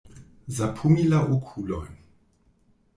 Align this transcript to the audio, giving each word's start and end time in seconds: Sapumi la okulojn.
Sapumi 0.55 1.03
la 1.11 1.19
okulojn. 1.37 1.95